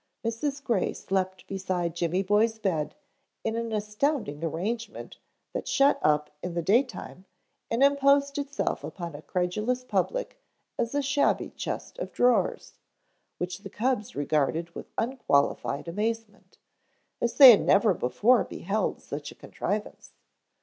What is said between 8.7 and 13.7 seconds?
upon a credulous public as a shabby chest of drawers, which the